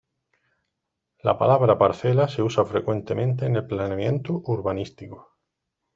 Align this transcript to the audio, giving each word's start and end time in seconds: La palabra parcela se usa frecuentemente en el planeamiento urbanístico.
La 1.27 1.37
palabra 1.37 1.77
parcela 1.77 2.27
se 2.27 2.41
usa 2.41 2.65
frecuentemente 2.65 3.45
en 3.45 3.55
el 3.57 3.67
planeamiento 3.67 4.41
urbanístico. 4.45 5.37